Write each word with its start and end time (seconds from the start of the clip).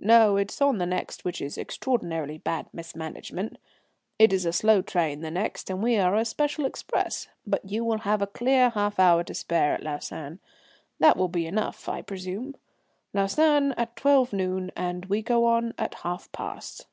"No, 0.00 0.36
it 0.36 0.52
is 0.52 0.60
on 0.60 0.76
the 0.76 0.84
next, 0.84 1.24
which 1.24 1.40
is 1.40 1.56
extraordinarily 1.56 2.36
bad 2.36 2.68
mismanagement. 2.74 3.56
It 4.18 4.30
is 4.30 4.44
a 4.44 4.52
slow 4.52 4.82
train 4.82 5.20
the 5.22 5.30
next, 5.30 5.70
and 5.70 5.82
we 5.82 5.96
are 5.96 6.14
a 6.16 6.26
special 6.26 6.66
express. 6.66 7.28
But 7.46 7.64
you 7.64 7.82
will 7.82 8.00
have 8.00 8.20
a 8.20 8.26
clear 8.26 8.68
half 8.68 8.98
hour 9.00 9.24
to 9.24 9.32
spare 9.32 9.72
at 9.72 9.82
Lausanne. 9.82 10.38
That 10.98 11.16
will 11.16 11.28
be 11.30 11.46
enough, 11.46 11.88
I 11.88 12.02
presume? 12.02 12.56
Lausanne 13.14 13.72
at 13.78 13.96
12 13.96 14.34
noon, 14.34 14.70
and 14.76 15.06
we 15.06 15.22
go 15.22 15.46
on 15.46 15.72
at 15.78 15.94
half 15.94 16.30
past." 16.30 16.86